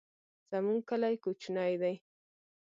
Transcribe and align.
زمونږ 0.51 0.79
کلی 0.89 1.15
کوچنی 1.23 1.73
دی 1.81 1.95